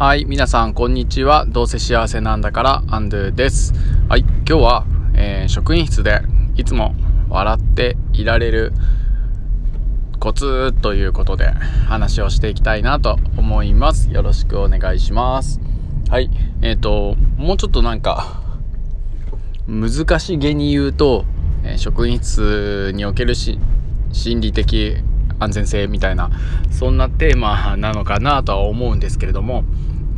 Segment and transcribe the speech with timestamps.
[0.00, 1.44] はい、皆さん、こんにちは。
[1.44, 3.74] どうせ幸せなんだから、アンドゥです。
[4.08, 6.22] はい、今日は、えー、職員室で
[6.56, 6.94] いつも
[7.28, 8.72] 笑っていられる
[10.18, 11.50] コツということで
[11.86, 14.10] 話をしていきたいなと思います。
[14.10, 15.60] よろしくお願いします。
[16.08, 16.30] はい、
[16.62, 18.40] えっ、ー、と、もうちょっとなんか、
[19.68, 21.26] 難しげに言うと、
[21.62, 23.58] えー、職員室におけるし
[24.12, 24.96] 心理的
[25.40, 26.30] 安全性みたいな
[26.70, 29.64] そんなテーマなのかなとは思うんですけれども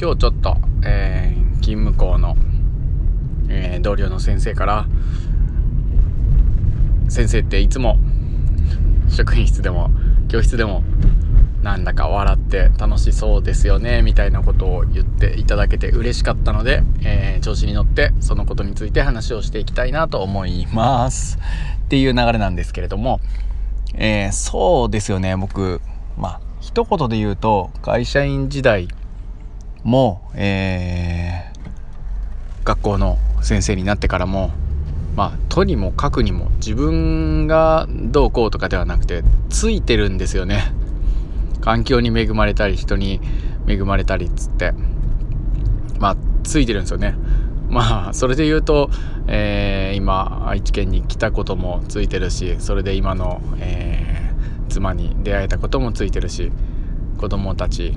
[0.03, 2.35] 今日ちょっと、えー、勤務校の、
[3.49, 4.87] えー、同僚の先生から
[7.09, 8.01] 先生っていつも
[9.09, 9.93] 職員室でも
[10.29, 10.83] 教室でも
[11.63, 21.39] なんだか笑って楽しそうですよねみたいなことを言っていただけて嬉しかったので、えー、調子に乗ってそのことについて話をしていきたいなと思います。
[21.85, 23.21] っていう流れなんですけれども
[23.95, 25.81] えー、そうですよね僕。
[26.19, 28.89] まあ一言で言うと会社員時代
[29.85, 34.51] も、えー、学校の先生になってからも
[35.17, 40.73] まあとにもかくにも自分がどうこうとかではなくてついてるんですよね。
[41.61, 43.21] 環境に恵まれたり人に
[43.69, 44.73] 恵まれたりっつって。
[46.03, 47.15] まあついてるんですよね。
[47.69, 48.91] まあそれで言うと、
[49.29, 56.51] えー、今愛知県に来たこともついてるしそれで今の、えー、妻に出会えたこともついてるし
[57.19, 57.97] 子供たち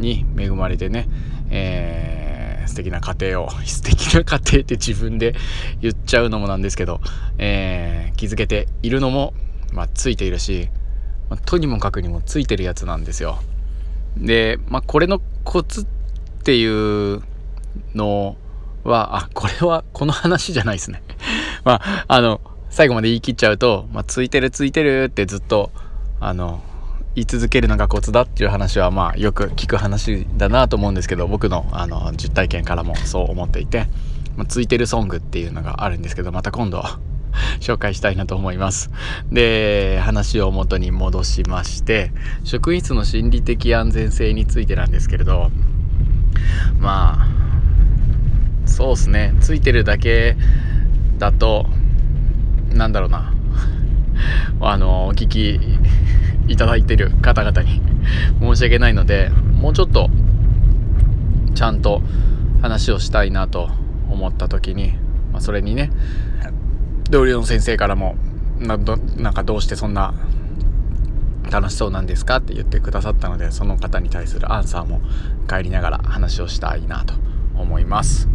[0.00, 1.08] に恵まれてね、
[1.50, 5.34] えー、素敵な家庭を 素敵な家庭って自分で
[5.80, 7.00] 言っちゃうのもなんですけど、
[7.38, 9.34] えー、気づけているのも、
[9.72, 10.68] まあ、ついているし、
[11.28, 13.38] まあ、とにもかくにもついてるやつなんですよ。
[14.16, 15.86] で、まあ、これのコツっ
[16.42, 16.64] てい
[17.14, 17.22] う
[17.94, 18.36] の
[18.84, 21.02] は、あ、これはこの話じゃないですね。
[21.64, 22.40] まあ、あの、
[22.70, 25.70] 最後まで言い切っちゃうと、まあ、ついてるついてるってずっと、
[26.20, 26.62] あの、
[27.14, 33.86] い続けるのがコツだっていう話は、まあ、よく聞く話だなと思うんですけど、僕の、あの、実体験からもそう思っていて、
[34.36, 36.82] まあ、ついてるソングっていうのがあるんですけど、また今度、
[37.60, 38.90] 紹介したいなと思います。
[39.30, 42.12] で、話を元に戻しまして、
[42.44, 45.50] 職員室の心理的安全性についてなんですけれど、
[46.78, 47.40] まあ、
[48.66, 50.36] そうっすねついてるだけ
[51.18, 51.66] だと
[52.72, 53.34] なんだろうな
[54.60, 55.60] あのお聞き
[56.50, 57.80] いただいてる方々に
[58.40, 60.10] 申し訳ないのでもうちょっと
[61.54, 62.02] ちゃんと
[62.60, 63.70] 話をしたいなと
[64.10, 64.92] 思った時に、
[65.32, 65.90] まあ、それにね
[67.08, 68.16] 同僚の先生からも
[68.58, 70.12] などなんかどうしてそんな
[71.50, 75.00] 楽しそうなんですかって言ってくださったのでその方に対するアンサーも
[75.48, 77.14] 帰りながら話をしたいなと
[77.56, 78.28] 思います。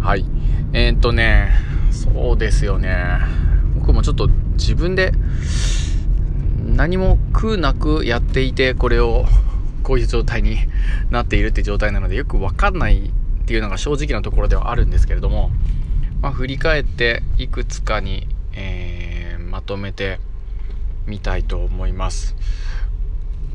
[0.00, 0.24] はい
[0.72, 1.50] えー、っとね
[1.90, 3.18] そうですよね
[3.74, 5.12] 僕もちょっと自分で
[6.76, 9.24] 何も苦なくやっていてこれを
[9.82, 10.58] こういう状態に
[11.10, 13.10] なっているって状態なのでよく分かんないっ
[13.46, 15.50] ていうのが正直なところではあるんですけれども、
[16.20, 20.20] まあ、振り返っていくつかに、えー、まとめて
[21.06, 22.36] みたいと思います。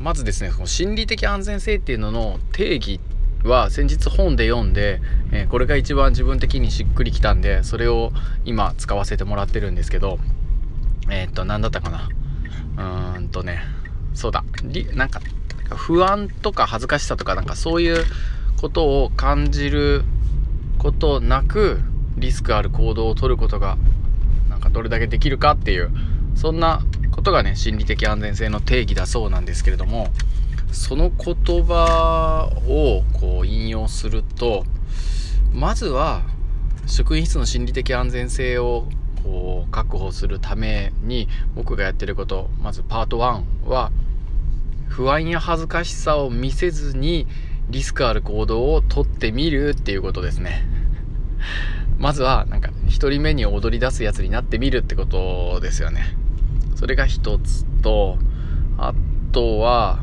[0.00, 2.98] まずですねその心理的安全性っていうのの定義
[3.44, 5.00] は先日本で読んで、
[5.30, 8.10] えー、これが一番自分的にしっくりきたんでそれを
[8.44, 10.18] 今使わせてもらってるんですけど
[11.08, 12.08] えー、っと何だったかな？
[12.76, 13.62] うーんとね
[14.14, 14.44] そうだ。
[14.94, 15.20] なんか
[15.76, 18.04] 不安とか恥ずかしさとかなんかそういう
[18.60, 20.04] ことを感じる
[20.78, 21.80] ことなく
[22.16, 23.76] リスクある行動をとることが
[24.48, 25.90] なんかどれだけできるかっていう
[26.34, 30.08] そんなことがね心理的安全性の定義だそうなんですけれども
[30.72, 34.64] その言葉をこう引用すると
[35.52, 36.22] まずは
[36.86, 38.86] 職員室の心理的安全性を
[39.22, 43.90] こう確保するために僕がやってることまずパート1は
[44.88, 47.26] 不安や恥ずかしさを見せずに
[47.70, 50.66] リスクある行動をとってみるっていうことですね。
[51.98, 56.16] まずはなんか1人目に踊り出すやつになってみるってことですよね。
[56.74, 58.18] それが一つと
[58.76, 58.92] あ
[59.30, 60.00] とは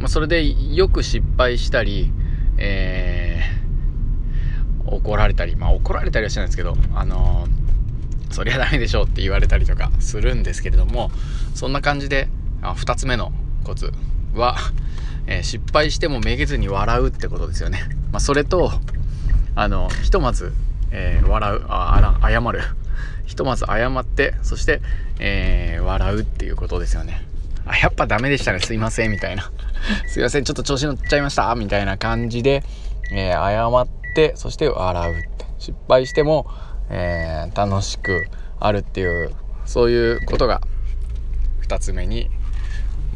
[0.00, 2.10] まあ、それでよく失敗したり、
[2.56, 7.59] えー、怒られたり、まあ怒られたりはしないんですけど、あのー、
[8.30, 11.10] そりゃダメでしょうって言われたりとかするんですけれども、
[11.54, 12.28] そんな感じで、
[12.62, 13.32] あ2つ目の
[13.64, 13.92] コツ
[14.34, 14.56] は、
[15.26, 17.80] えー、失敗してもめげずに笑うってことですよね。
[18.12, 18.72] まあ、それと、
[19.54, 20.52] あの、ひとまず、
[20.90, 22.60] えー、笑う、あ、あ謝る。
[23.26, 24.80] ひとまず謝って、そして、
[25.20, 27.22] えー、笑うっていうことですよね。
[27.64, 29.50] あ、やっぱダメでしたね、すいません、みたいな。
[30.08, 32.64] すいません、ちょっと調子乗っちゃいました、みたいな感じで、
[33.12, 35.46] え、謝って、そして笑うって。
[35.58, 36.50] 失敗しても、
[36.90, 38.26] えー、楽しく
[38.58, 39.32] あるっていう、
[39.64, 40.60] そういうことが、
[41.62, 42.30] 2つ目に、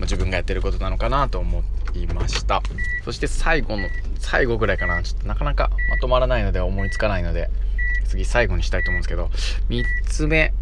[0.01, 1.63] 自分がやってることなのかなと思
[1.95, 2.63] いました。
[3.05, 3.89] そして最後の、
[4.25, 7.51] 最後ぐらいかなちょっとなかなかまとまらないので思いつかないので
[8.07, 9.31] 次最後にしたいと思うんですけど
[9.69, 10.53] 3つ目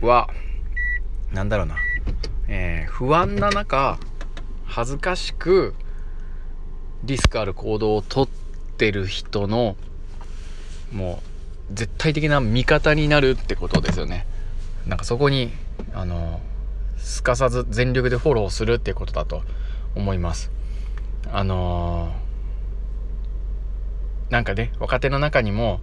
[0.00, 0.28] は
[1.32, 1.76] 何だろうな、
[2.48, 3.98] えー、不安な中
[4.64, 5.74] 恥ずかしく
[7.04, 8.28] リスクある行動をとっ
[8.76, 9.76] てる人の
[10.92, 11.31] もう
[11.70, 14.26] 絶対的な味方になるってことですよね。
[14.86, 15.50] なんかそこに
[15.94, 16.40] あの
[16.96, 19.42] すかさず全力でフォローするっていうことだと
[19.94, 20.50] 思います。
[21.30, 25.80] あのー、なんかね若手の中にも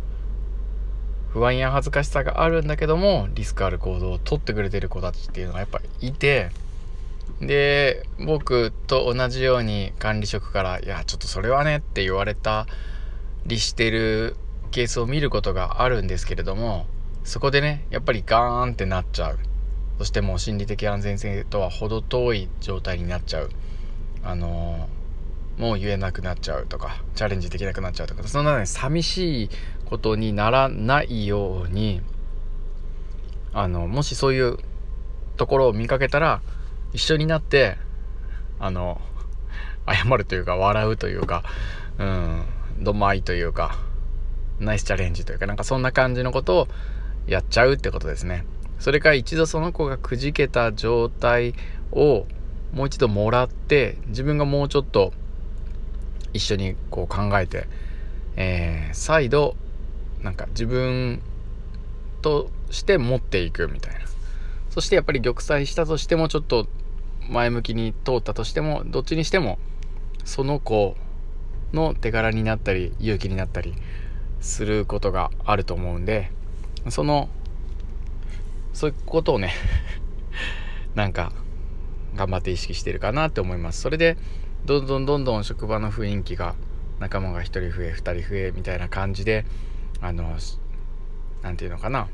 [1.29, 6.49] 不安や恥ずかしさがあるんだけどもリスクある行動をとってくれてる子たちっていうのがやっぱいて
[7.39, 12.65] で僕と同じように管理職から「いやちょっとそれはね」って言われた
[13.45, 14.35] りしてる
[14.69, 16.85] ケースを見ることがあるんですけれども
[17.23, 19.39] そこでねやっぱりガーンってなっちゃう。
[19.99, 23.49] そしてもう心理的安全性とは程遠い状態になっちゃう。
[24.23, 29.49] あのー、もう言えなくなっちゃうとかチャレンジできなくなっちゃうとかそんなね寂しい
[29.85, 32.01] ことにならないように
[33.53, 34.57] あのもしそういう
[35.35, 36.41] ところを見かけたら
[36.93, 37.77] 一緒になって
[38.59, 39.01] あの
[39.87, 41.43] 謝るというか笑うというか
[41.97, 42.45] うん
[42.79, 43.77] どまいというか
[44.59, 46.67] ナイスチャレンジというかなんかそんな感じのことを
[47.27, 48.45] やっちゃうってことですね。
[48.79, 51.53] それから一度その子がくじけた状態
[51.91, 52.25] を
[52.73, 55.11] もう一度もらって自分がもうちょっと
[56.33, 57.67] 一緒にこう考えて、
[58.35, 59.55] えー、再度
[60.21, 61.21] なんか自分
[62.21, 64.01] として持っていくみたいな
[64.69, 66.67] そしてやっぱり玉砕したとしてもちょっと
[67.29, 69.57] 前向きに通ったとしてもどっちにしても
[70.25, 70.95] その子
[71.73, 73.73] の手柄になったり勇気になったり
[74.39, 76.31] することがあると思うんで
[76.89, 77.29] その
[78.73, 79.53] そういうことをね
[80.95, 81.31] なんか
[82.15, 83.81] 頑張って意識してるかなって思います。
[83.81, 84.17] それで
[84.65, 86.55] どんどんどんどん職場の雰囲気が
[86.99, 89.45] 仲間が1人増え2人増えみたいな感じで
[90.01, 90.37] あの
[91.41, 92.07] 何て言うのかな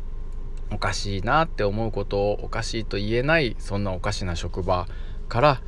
[0.71, 4.87] おかしいなって思うことをおかしいと言えないそんなおかしな職場
[5.27, 5.61] から、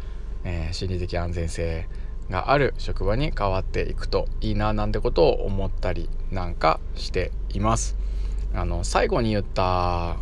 [0.44, 1.88] えー、心理的安全性
[2.30, 7.96] がある職場に変わっていくといいななんてことを思ったりなんかしています。
[8.54, 10.18] あの最後に言った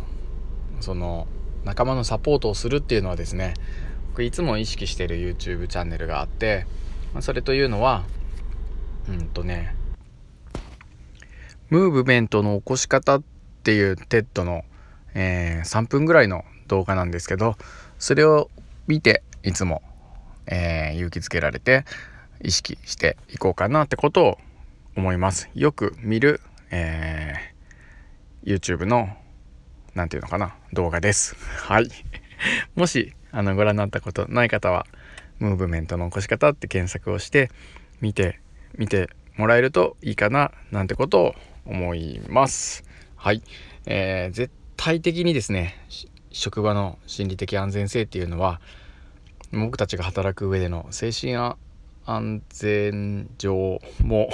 [0.80, 1.26] その
[1.64, 3.54] 仲間のサポートをするっていうのはですね
[4.10, 6.66] 僕いつも意識してる YouTube チャンネルがあって
[7.20, 8.04] それというのは
[9.08, 9.74] うんとね
[11.70, 13.22] ムーブメントの起こし方っ
[13.64, 14.64] ていう TED の、
[15.14, 17.56] えー、3分ぐらいの動画なんですけど
[17.98, 18.50] それを
[18.86, 19.82] 見ていつも、
[20.46, 21.84] えー、勇気づけられて
[22.42, 24.38] 意識していこうかなってことを
[24.96, 25.50] 思います。
[25.54, 26.40] よく見る、
[26.70, 29.10] えー、YouTube の
[29.94, 31.36] 何て言うのかな動画です。
[31.64, 31.90] はい。
[32.74, 34.86] もしあのご覧になったことない方は
[35.38, 37.50] ムーブメントの起こし方って検索をして
[38.00, 38.40] 見て
[38.76, 41.34] 見てもらえるといいかななんてことを
[41.64, 42.84] 思います。
[43.16, 43.42] はい、
[43.86, 45.74] えー、絶対的にですね
[46.30, 48.60] 職場の心理的安全性っていうのは
[49.56, 51.36] 僕たちが働く上での精神
[52.06, 54.30] 安全上も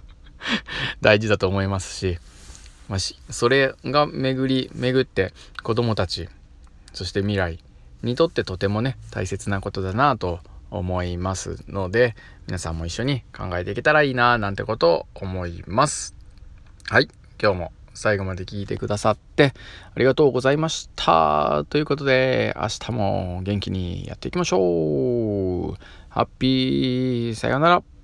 [1.00, 2.18] 大事だと思いますし、
[2.88, 6.28] まあ、しそれが巡り巡って子どもたち
[6.92, 7.58] そして未来
[8.02, 10.40] にとってとてもね大切なことだなと
[10.70, 12.14] 思いますので
[12.46, 16.14] 皆さんも一緒に考えていけたらいいななんてことを思います。
[16.88, 17.08] はい、
[17.42, 19.52] 今日も最後まで聞いてくださって
[19.94, 21.64] ありがとうございました。
[21.68, 25.74] ということで明日も元気にやっていきましょう。
[26.08, 27.95] ハッピーさようなら。